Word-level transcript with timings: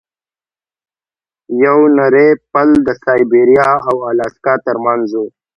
یو 1.63 1.79
نری 1.97 2.29
پل 2.51 2.69
د 2.87 2.89
سایبریا 3.03 3.69
او 3.89 3.95
الاسکا 4.09 4.53
ترمنځ 4.65 5.07
و. 5.19 5.23